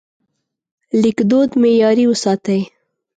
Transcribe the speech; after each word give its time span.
لیکدود 1.01 1.49
معیاري 1.61 2.05
وساتئ. 2.11 2.61